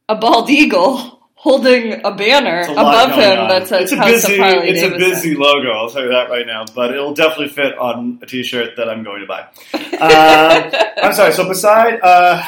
[0.08, 3.48] a bald eagle holding a banner a above him on.
[3.50, 4.94] that says it's a House busy, of Harley it's Davidson.
[5.04, 5.72] a busy logo.
[5.72, 6.64] I'll tell you that right now.
[6.74, 9.48] But it'll definitely fit on a T-shirt that I'm going to buy.
[10.04, 11.32] Uh, I'm sorry.
[11.32, 12.44] So beside, uh,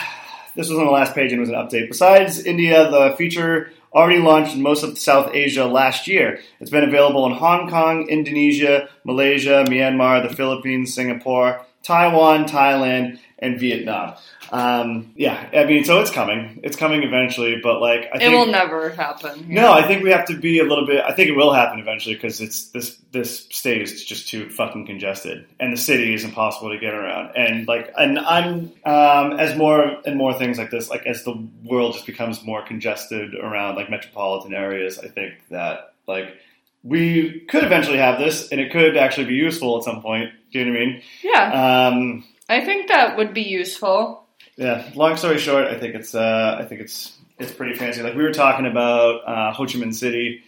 [0.56, 1.88] this was on the last page and it was an update.
[1.88, 6.40] Besides India, the feature already launched in most of South Asia last year.
[6.60, 13.60] It's been available in Hong Kong, Indonesia, Malaysia, Myanmar, the Philippines, Singapore, Taiwan, Thailand, and
[13.60, 14.16] Vietnam.
[14.52, 16.60] Um, yeah, I mean, so it's coming.
[16.64, 19.46] It's coming eventually, but like I it think will never happen.
[19.50, 21.04] no, I think we have to be a little bit.
[21.04, 24.86] I think it will happen eventually because it's this this state is just too fucking
[24.86, 27.36] congested, and the city is impossible to get around.
[27.36, 31.36] And like, and I'm um, as more and more things like this, like as the
[31.64, 36.36] world just becomes more congested around like metropolitan areas, I think that like
[36.84, 40.30] we could eventually have this, and it could actually be useful at some point.
[40.52, 41.02] Do you know what I mean?
[41.24, 44.26] Yeah, Um, I think that would be useful.
[44.58, 44.90] yeah.
[44.96, 48.02] Long story short, I think it's uh, I think it's it's pretty fancy.
[48.02, 50.44] Like we were talking about uh, Ho Chi Minh City,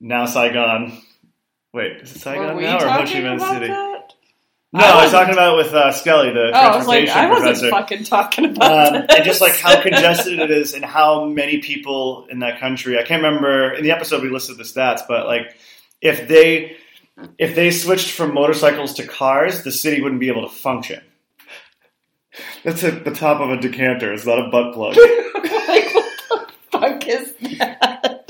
[0.00, 1.00] now Saigon.
[1.72, 3.66] Wait, is it Saigon we now or Ho Chi Minh City?
[3.68, 4.12] that?
[4.70, 7.08] No, I I was talking about it with uh, Skelly, the Oh, I was like,
[7.08, 7.70] I wasn't professor.
[7.70, 12.26] fucking talking about Um, and just like how congested it is, and how many people
[12.30, 12.98] in that country.
[12.98, 15.56] I can't remember in the episode we listed the stats, but like
[16.02, 16.76] if they
[17.38, 21.02] if they switched from motorcycles to cars, the city wouldn't be able to function.
[22.64, 24.12] That's at the top of a decanter.
[24.12, 24.96] It's not a butt plug.
[25.68, 28.24] like, what the fuck is that?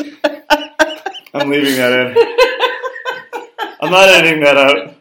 [1.34, 2.16] I'm leaving that in.
[3.80, 4.94] I'm not editing that out.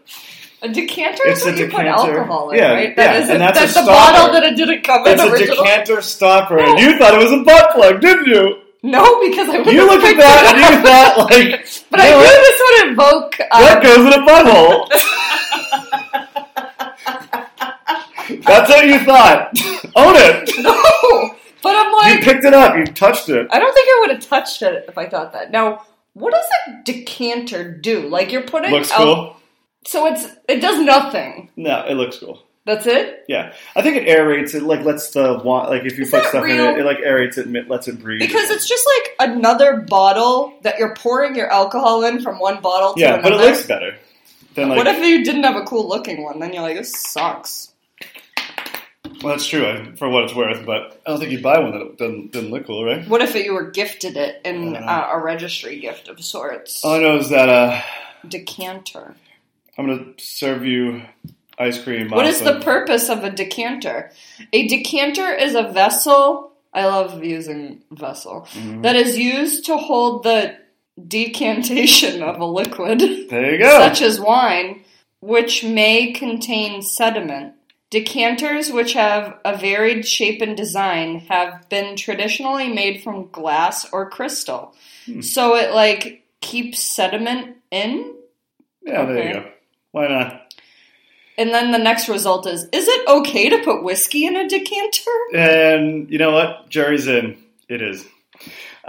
[0.62, 2.18] A decanter It's is what a you put decanter.
[2.18, 2.90] alcohol in, Yeah, right?
[2.90, 4.12] yeah, That is and a, that's a that's the stopper.
[4.12, 5.56] bottle that it didn't come It's in a original.
[5.64, 8.62] decanter stopper, and you thought it was a butt plug, didn't you?
[8.84, 12.16] No, because I would You looked at that and you thought like, But I knew
[12.18, 12.42] what?
[12.46, 13.38] this would evoke.
[13.38, 14.88] That Um, goes in a butthole.
[18.46, 19.50] That's what you thought.
[19.96, 20.50] Own it.
[20.60, 22.14] no, but I'm like.
[22.20, 22.76] You picked it up.
[22.78, 23.48] You touched it.
[23.52, 25.52] I don't think I would have touched it if I thought that.
[25.52, 28.08] Now, What does a decanter do?
[28.08, 29.38] Like you're putting Looks al- cool.
[29.86, 31.50] So it's it does nothing.
[31.56, 32.44] No, it looks cool.
[32.68, 33.24] That's it.
[33.30, 34.62] Yeah, I think it aerates it.
[34.62, 36.66] Like lets the wa- like if you Is put that stuff real?
[36.66, 38.20] in it, it like aerates it and it lets it breathe.
[38.20, 42.94] Because it's just like another bottle that you're pouring your alcohol in from one bottle
[42.96, 43.22] to another.
[43.22, 43.38] yeah, another.
[43.38, 43.96] but it looks better
[44.56, 44.78] than like.
[44.80, 46.40] what if you didn't have a cool looking one?
[46.40, 47.72] Then you're like, this sucks.
[49.24, 51.98] well, that's true for what it's worth, but I don't think you'd buy one that
[51.98, 53.08] doesn't, doesn't look cool, right?
[53.08, 56.84] What if you were gifted it in uh, a registry gift of sorts?
[56.84, 57.82] All I know is that uh,
[58.28, 59.16] decanter.
[59.78, 61.04] I'm gonna serve you
[61.58, 62.10] ice cream.
[62.10, 64.12] What is the purpose of a decanter?
[64.54, 66.52] A decanter is a vessel.
[66.74, 68.84] I love using vessel Mhm.
[68.84, 70.56] that is used to hold the
[71.08, 73.70] decantation of a liquid, There you go.
[73.80, 74.84] such as wine,
[75.22, 77.54] which may contain sediment.
[77.90, 84.10] Decanters, which have a varied shape and design, have been traditionally made from glass or
[84.10, 84.74] crystal.
[85.06, 85.22] Hmm.
[85.22, 88.14] So it like keeps sediment in.
[88.86, 89.46] yeah, there you go.
[89.92, 90.47] Why not?
[91.38, 95.12] And then the next result is: Is it okay to put whiskey in a decanter?
[95.36, 96.70] And you know what?
[96.70, 97.38] Jerry's in.
[97.70, 98.06] It is.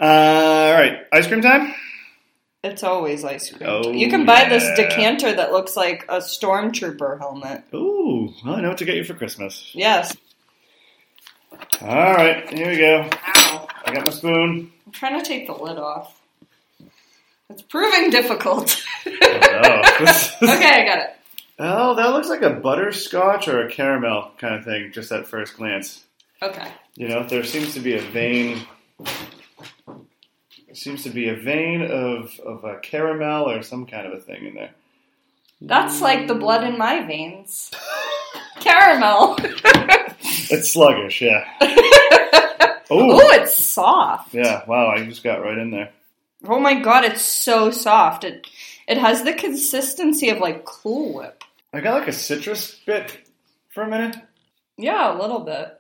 [0.00, 1.74] Uh, all right, ice cream time.
[2.64, 3.68] It's always ice cream.
[3.68, 7.64] Oh, you can buy this decanter that looks like a stormtrooper helmet.
[7.74, 9.70] Ooh, well, I know what to get you for Christmas.
[9.74, 10.16] Yes.
[11.80, 13.08] All right, here we go.
[13.12, 13.68] Ow.
[13.84, 14.72] I got my spoon.
[14.86, 16.20] I'm trying to take the lid off.
[17.50, 18.84] It's proving difficult.
[19.06, 19.10] Oh,
[20.42, 21.17] okay, I got it.
[21.58, 25.56] Oh, that looks like a butterscotch or a caramel kind of thing, just at first
[25.56, 26.04] glance.
[26.42, 26.70] Okay.
[26.94, 28.60] You know, there seems to be a vein.
[30.74, 34.46] Seems to be a vein of of a caramel or some kind of a thing
[34.46, 34.70] in there.
[35.60, 37.70] That's like the blood in my veins.
[38.60, 39.36] Caramel.
[40.50, 41.44] It's sluggish, yeah.
[41.60, 44.32] oh, Oh, it's soft.
[44.32, 44.62] yeah.
[44.66, 45.90] Wow, I just got right in there.
[46.46, 48.24] Oh my god, it's so soft.
[48.24, 48.46] It
[48.86, 51.44] it has the consistency of like Cool Whip.
[51.72, 53.16] I got like a citrus bit
[53.70, 54.16] for a minute.
[54.76, 55.74] Yeah, a little bit.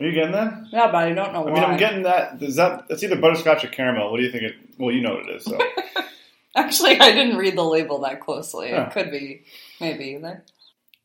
[0.00, 0.64] Are you getting that?
[0.72, 1.52] Yeah, but I don't know I why.
[1.60, 2.42] mean, I'm getting that.
[2.42, 2.88] Is that?
[2.88, 4.10] That's either butterscotch or caramel.
[4.10, 4.44] What do you think?
[4.44, 4.54] It.
[4.78, 5.44] Well, you know what it is.
[5.44, 5.58] So
[6.56, 8.68] Actually, I didn't read the label that closely.
[8.70, 9.44] It could be,
[9.80, 10.44] maybe either.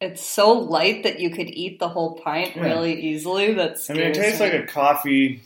[0.01, 2.63] It's so light that you could eat the whole pint Yeah.
[2.63, 3.53] really easily.
[3.53, 5.41] That's I mean, it tastes like a coffee,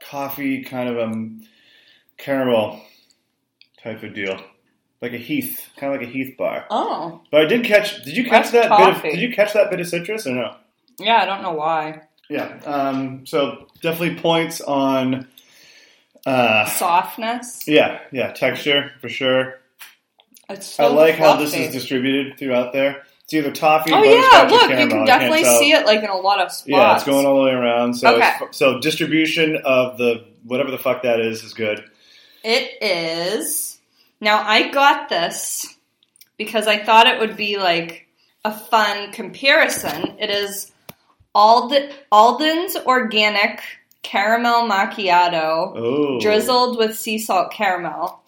[0.00, 1.42] coffee kind of um
[2.16, 2.80] caramel
[3.82, 4.40] type of deal,
[5.00, 6.66] like a Heath, kind of like a Heath bar.
[6.70, 8.02] oh But I did catch.
[8.04, 8.96] Did you catch That's that bit?
[8.96, 10.56] Of, did you catch that bit of citrus or no?
[10.98, 12.58] yeah, I don't know why Yeah.
[12.64, 13.26] Um.
[13.26, 15.28] So definitely points on.
[16.26, 16.66] Uh.
[16.66, 17.66] softness.
[17.66, 18.00] Yeah.
[18.12, 18.32] Yeah.
[18.32, 19.60] Texture for sure.
[20.50, 23.02] It's so I like how this is distributed throughout there.
[23.24, 26.40] It's either toffee, Oh yeah, look, you can definitely see it like in a lot
[26.40, 26.66] of spots.
[26.66, 27.92] Yeah, it's going all the way around.
[27.92, 28.32] So, Okay.
[28.52, 31.84] so distribution of the whatever the fuck that is is good.
[32.42, 33.77] It is.
[34.20, 35.76] Now, I got this
[36.36, 38.08] because I thought it would be like
[38.44, 40.16] a fun comparison.
[40.18, 40.72] It is
[41.34, 43.60] Alden, Alden's Organic
[44.02, 48.22] Caramel Macchiato Oh, drizzled with sea salt caramel.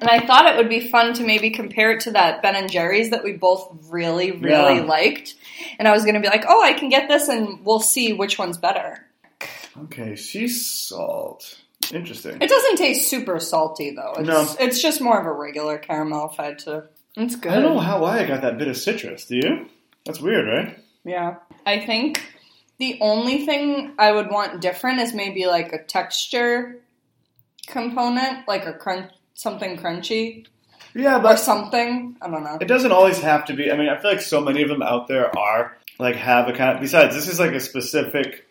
[0.00, 2.70] And I thought it would be fun to maybe compare it to that Ben and
[2.70, 4.82] Jerry's that we both really, really Yeah.
[4.84, 5.34] liked.
[5.78, 8.12] And I was going to be like, oh, I can get this and we'll see
[8.12, 9.06] which one's better.
[9.84, 11.58] Okay, sea salt.
[11.92, 12.38] Interesting.
[12.40, 14.12] It doesn't taste super salty though.
[14.18, 14.46] It's, No.
[14.60, 16.84] it's just more of a regular caramel if I to.
[17.16, 17.52] It's good.
[17.52, 19.26] I don't know how why I got that bit of citrus.
[19.26, 19.66] Do you?
[20.04, 20.78] That's weird, right?
[21.04, 21.36] Yeah.
[21.66, 22.22] I think
[22.78, 26.76] the only thing I would want different is maybe like a texture
[27.66, 30.46] component, like a crunch, something crunchy
[30.94, 32.16] Yeah, or something.
[32.22, 32.58] I don't know.
[32.60, 33.70] it doesn't always have to be.
[33.70, 36.52] I mean, I feel like so many of them out there are like have a
[36.52, 36.76] kind.
[36.76, 38.46] Of, besides, this is like a specific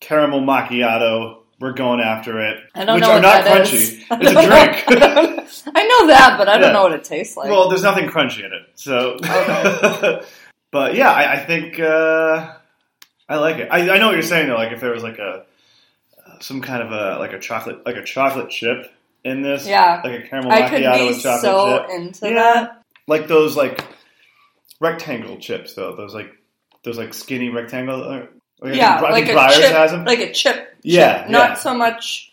[0.00, 1.39] caramel macchiato.
[1.60, 3.74] We're going after it, I don't which know are what not that crunchy.
[3.74, 4.04] is.
[4.10, 4.84] It's a know- drink.
[4.88, 6.72] I I know that, but I don't Yeah.
[6.72, 7.50] know what it tastes like.
[7.50, 9.16] Well, there's nothing crunchy in it, so.
[10.70, 12.54] but yeah, I, I think uh,
[13.28, 13.68] I like it.
[13.70, 14.54] I, I know what you're saying though.
[14.56, 15.44] Like if there was like a
[16.26, 18.90] uh, some kind of a like a chocolate like a chocolate chip
[19.24, 20.00] in this, Yeah.
[20.02, 22.34] like a caramel I macchiato with chocolate so chip, into Yeah.
[22.54, 22.82] that.
[23.06, 23.84] like those like
[24.80, 25.94] rectangle chips though.
[25.94, 26.32] Those like
[26.84, 28.28] those like skinny rectangle.
[28.60, 30.04] Like, Yeah, think, like a chip, has them.
[30.04, 30.76] like a chip.
[30.82, 31.30] Yeah, chip.
[31.30, 31.54] not yeah.
[31.54, 32.32] so much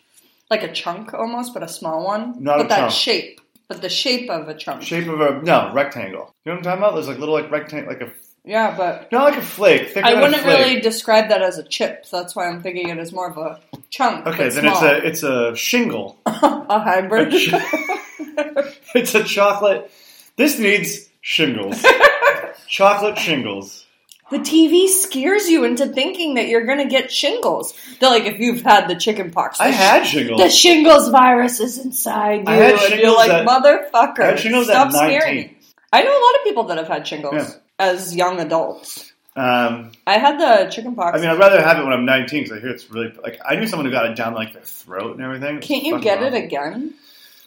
[0.49, 2.41] like a chunk almost, but a small one.
[2.43, 2.91] Not a but that chunk.
[2.93, 4.81] shape, but the shape of a chunk.
[4.83, 6.33] Shape of a no rectangle.
[6.45, 6.93] You know what I'm talking about?
[6.95, 8.11] There's like little like rectangle, like a
[8.45, 9.89] Yeah, but not like a flake.
[9.89, 10.59] Thicker I wouldn't flake.
[10.59, 12.05] really describe that as a chip.
[12.05, 13.59] So that's why I'm thinking it is more of a
[13.89, 14.25] chunk.
[14.27, 14.73] Okay, then small.
[14.73, 16.17] it's a it's a shingle.
[16.25, 17.33] a hybrid.
[17.33, 19.91] A It's a chocolate.
[20.37, 21.83] This needs shingles.
[22.67, 23.85] chocolate shingles.
[24.29, 27.73] The TV scares you into thinking that you're going to get shingles.
[27.99, 30.41] They're like, if you've had the chicken pox, I the had shingles.
[30.41, 32.43] the shingles virus is inside you.
[32.47, 35.35] I had and you're shingles like, at- motherfucker, I had shingles stop at scaring 19.
[35.51, 35.57] me.
[35.93, 37.49] I know a lot of people that have had shingles Yeah.
[37.79, 39.13] as young adults.
[39.37, 41.17] Um, I had the chicken pox.
[41.17, 43.39] I mean, I'd rather have it when I'm 19 because I hear it's really like
[43.47, 45.61] I knew someone who got it down like their throat and everything.
[45.61, 46.95] Can't you get it again?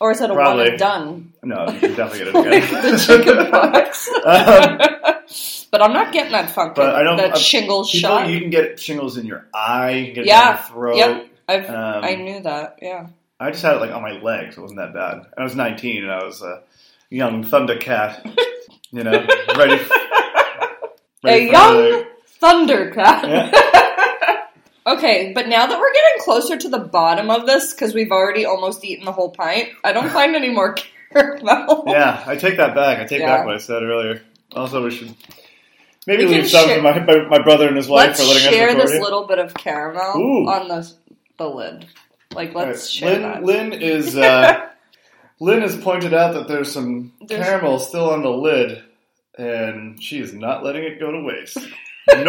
[0.01, 0.62] Or is it a Probably.
[0.62, 1.33] one and done?
[1.43, 2.93] No, you can definitely get it like again.
[2.93, 4.09] the chicken pox.
[4.25, 8.28] Um, but I'm not getting that fucking But I don't- that uh, shingles People, shot.
[8.28, 10.48] you can get shingles in your eye, you can get it Yeah.
[10.50, 10.96] your throat.
[10.96, 11.26] Yep.
[11.48, 12.78] I've, Um, I knew that.
[12.83, 13.06] Yeah.
[13.40, 14.56] I just had it like on my legs.
[14.56, 15.22] It wasn't that bad.
[15.38, 16.62] I was 19 and I was a
[17.09, 18.24] young Thundercat,
[18.92, 19.80] you know, ready.
[21.24, 22.06] ready A for young another-
[22.42, 23.54] Thundercat.
[24.87, 28.44] okay, but now that we're getting closer to the bottom of this, because we've already
[28.44, 30.74] almost eaten the whole pint, I don't find any more
[31.12, 31.85] caramel.
[31.87, 32.98] Yeah, I take that back.
[32.98, 33.37] I take Yeah.
[33.38, 34.22] back what I said earlier.
[34.54, 35.14] Also, we should
[36.07, 38.49] maybe We leave some share- for my, my my brother and his wife for letting
[38.49, 39.01] us share this it.
[39.03, 40.49] little bit of caramel Ooh.
[40.49, 40.93] on the
[41.39, 41.87] the lid.
[42.35, 43.43] Like, let's right, share Lynn, that.
[43.45, 44.69] Lynn is uh,
[45.41, 48.83] Lynn has pointed out that there's some There's- caramel still on the lid,
[49.39, 51.59] and she is not letting it go to waste.
[52.13, 52.25] Nor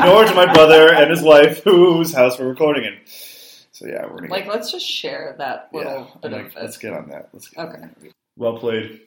[0.00, 2.96] nor to my brother and his wife, whose house we're recording in.
[3.06, 6.56] So yeah, we're gonna like, let's just share that yeah, little bit I'm of like,
[6.56, 6.62] it.
[6.62, 7.28] let's get on that.
[7.32, 7.84] Let's get Okay.
[8.36, 9.02] well played.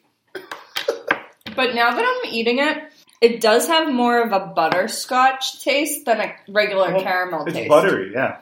[1.56, 2.84] But now that I'm eating it,
[3.22, 7.66] it does have more of a butterscotch taste than a regular Well, caramel It's taste.
[7.66, 8.38] It's buttery, yeah.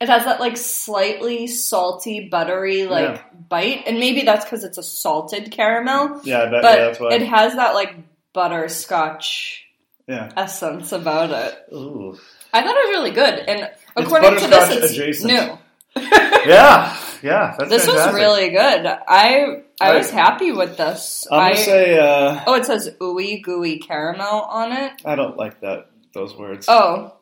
[0.00, 3.22] It has that like slightly salty, buttery like Yeah.
[3.48, 6.20] bite, and maybe that's because it's a salted caramel.
[6.24, 7.12] Yeah, bet But yeah, that's why.
[7.14, 7.94] it has that like
[8.32, 9.64] butterscotch
[10.06, 10.30] yeah.
[10.36, 11.58] essence about it.
[11.72, 12.18] Ooh.
[12.52, 15.32] I thought it was really good, and according to this, it's adjacent.
[15.32, 15.58] new.
[16.46, 17.54] Yeah, yeah.
[17.58, 18.86] That's this was really good.
[18.86, 19.98] I I Right.
[19.98, 21.26] was happy with this.
[21.30, 24.92] I'm I say uh, oh, it says ooey gooey caramel on it.
[25.04, 26.66] I don't like that those words.
[26.68, 27.14] Oh,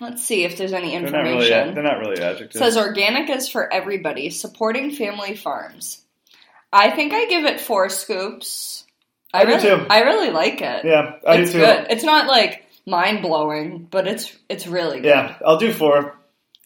[0.00, 1.74] let's see if there's any they're not really information.
[1.74, 2.56] they're not really adjectives.
[2.56, 6.00] It says organic is for everybody, supporting family farms.
[6.72, 8.84] I think I give it four scoops.
[9.32, 9.86] I do really, too.
[9.90, 10.84] I really like it.
[10.84, 11.64] yeah, I it's do too.
[11.64, 11.86] good.
[11.90, 15.08] It's not like mind blowing, but it's it's really good.
[15.08, 16.16] Yeah, I'll do four.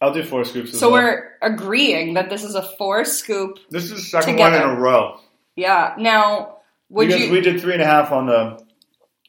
[0.00, 0.78] I'll do four scoops.
[0.78, 1.02] So well.
[1.02, 3.58] we're agreeing that this is a four scoop.
[3.70, 5.18] this is the second one in a row.
[5.56, 5.94] Yeah.
[5.98, 6.58] Now,
[6.88, 7.32] would because you?
[7.32, 8.64] we did three and a half on the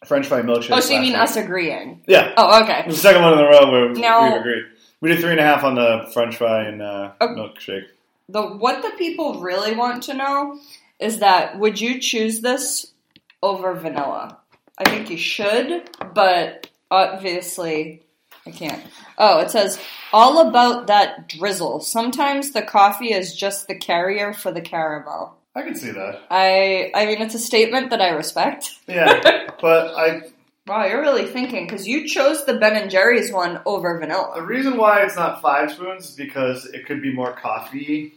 [0.06, 0.72] French fry milkshake.
[0.72, 2.04] oh, so you mean us agreeing?
[2.08, 2.86] Yeah, Oh, okay.
[2.88, 4.64] the second one in a row where Now- we agreed.
[5.02, 7.28] We did three and a half on the French fry and uh, Oh.
[7.30, 7.86] milkshake.
[8.30, 10.60] The what the people really want to know
[11.00, 12.94] is that would you choose this
[13.42, 14.38] over vanilla?
[14.78, 18.04] I think you should, but obviously
[18.50, 18.84] I can't.
[19.18, 19.80] Oh, it says
[20.12, 21.82] all about that drizzle.
[21.82, 25.38] Sometimes the coffee is just the carrier for the caramel.
[25.56, 26.22] I can see that.
[26.30, 28.72] I I mean it's a statement that I respect.
[28.88, 30.22] Yeah, but I
[30.68, 34.34] Wow, you're really thinking because you chose the Ben and Jerry's one over vanilla.
[34.36, 38.14] The reason why it's not five spoons is because it could be more coffee.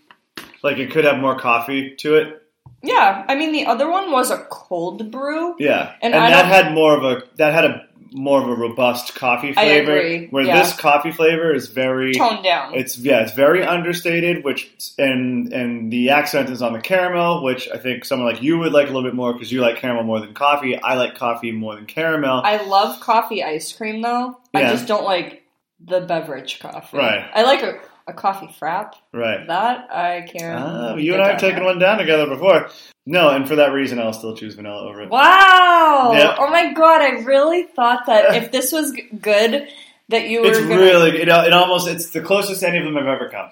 [0.62, 2.42] Like it could have more coffee to it.
[2.82, 5.54] Yeah, I mean the other one was a cold brew.
[5.58, 9.14] Yeah, And and, that had more of a that had a more of a robust
[9.14, 10.26] coffee flavor.
[10.30, 10.62] Where yeah.
[10.62, 12.74] this coffee flavor is very Toned down.
[12.74, 14.44] it's yeah it's very understated.
[14.44, 18.58] Which and and the accent is on the caramel, which I think someone like you
[18.58, 20.76] would like a little bit more because you like caramel more than coffee.
[20.76, 22.42] I like coffee more than caramel.
[22.44, 24.38] I love coffee ice cream though.
[24.54, 25.42] I just don't like
[25.80, 26.96] the beverage coffee.
[26.96, 27.28] Right.
[27.34, 28.94] I like a, a coffee frap.
[29.12, 29.46] right.
[29.46, 30.58] That I can.
[30.58, 32.70] Ah, you and I have taken one down together before.
[33.04, 35.10] No, and for that reason, I'll still choose vanilla over it.
[35.10, 36.12] Wow!
[36.14, 36.36] Yeah.
[36.38, 37.02] Oh my god!
[37.02, 39.68] I really thought that if this was good,
[40.08, 42.94] that you were It's gonna, really it, it almost it's the closest any of them
[42.94, 43.50] have ever come.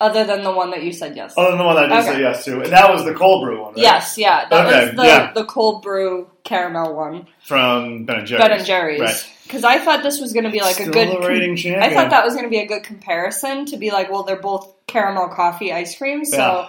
[0.00, 1.34] Other than the one that you said yes.
[1.36, 2.16] Other than the one that I did Okay.
[2.16, 3.78] say yes to, and that was the cold brew one, right?
[3.82, 5.32] Yes, yeah, that Okay, was the yeah.
[5.32, 8.42] the cold brew caramel one, from Ben and Jerry's.
[8.44, 9.00] Ben and Jerry's.
[9.00, 9.32] Right.
[9.44, 11.08] Because I thought this was going to be like Still a good.
[11.08, 11.82] a com- rating champion.
[11.82, 14.34] I thought that was going to be a good comparison to be like, well, they're
[14.36, 16.24] both caramel coffee ice cream.
[16.24, 16.68] So, Yeah.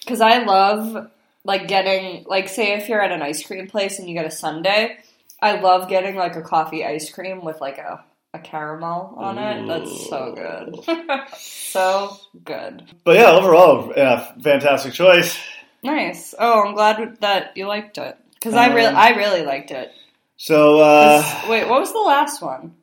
[0.00, 1.10] because I love
[1.44, 4.30] like getting like, say, if you're at an ice cream place and you get a
[4.30, 4.96] sundae,
[5.40, 9.66] I love getting like a coffee ice cream with like a a caramel on it.
[9.66, 10.84] That's so good,
[11.38, 12.82] so good.
[13.04, 15.38] But yeah, overall, yeah, fantastic choice.
[15.82, 16.34] Nice.
[16.38, 19.92] Oh, I'm glad that you liked it because I really, Um, I really liked it.
[20.36, 22.74] So uh, wait, what was the last one?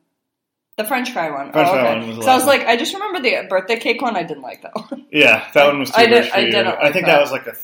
[0.77, 1.51] The French fry one.
[1.51, 4.01] French oh, fry one was so I was like, I just remember the birthday cake
[4.01, 4.15] one.
[4.15, 5.05] I didn't like that one.
[5.11, 6.51] yeah, that one was too I did- for I you.
[6.51, 7.13] didn't I think that.
[7.13, 7.55] that was like a.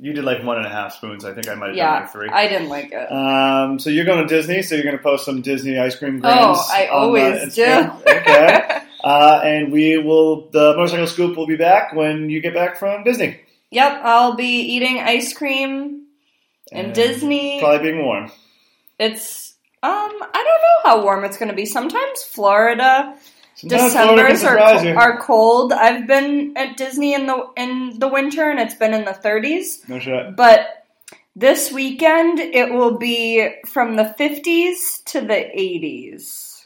[0.00, 1.24] You did like one and a half spoons.
[1.24, 2.28] I think I might have done yeah, like three.
[2.28, 3.10] I didn't like it.
[3.10, 6.20] Um, so you're going to Disney, so you're going to post some Disney ice cream
[6.20, 6.58] grams.
[6.58, 7.64] Oh, I uh, always do.
[8.08, 8.80] Okay.
[9.02, 13.04] Uh, and we will, the motorcycle scoop will be back when you get back from
[13.04, 13.40] Disney.
[13.70, 16.06] yep, I'll be eating ice cream
[16.72, 17.60] in And Disney.
[17.60, 18.30] Probably being warm.
[18.98, 21.64] It's Um, I don't know how warm it's going to be.
[21.64, 23.18] Sometimes Florida Sometimes Florida can
[23.66, 25.72] December's are, are cold.
[25.72, 29.88] I've been at Disney in the in the winter and it's been in the 30s.
[29.88, 30.36] No shit.
[30.36, 30.86] But
[31.34, 36.64] this weekend it will be from the 50s to the 80s.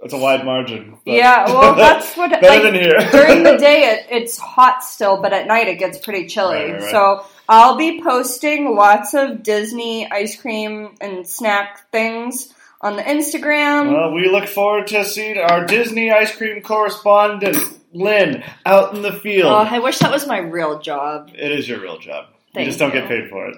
[0.00, 0.98] That's a wide margin.
[1.04, 2.98] Yeah, well that's what better like, than here.
[3.10, 6.56] during the day it, it's hot still, but at night it gets pretty chilly.
[6.56, 6.90] Right, right, right.
[6.90, 13.92] So I'll be posting lots of Disney ice cream and snack things on the Instagram.
[13.92, 17.56] Well, we look forward to seeing our Disney ice cream correspondent,
[17.92, 19.52] Lynn, out in the field.
[19.52, 21.30] Oh, I wish that was my real job.
[21.34, 22.26] it is your real job.
[22.54, 23.00] you just don't you.
[23.00, 23.56] get paid for it.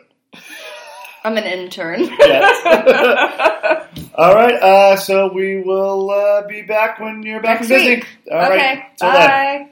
[1.23, 2.09] I'm an intern.
[2.21, 4.07] Yes.
[4.15, 8.09] All right, uh, so we will uh, be back when you're back Next in Disney.
[8.31, 8.87] All right, okay.
[8.99, 9.15] then.
[9.15, 9.70] Bye.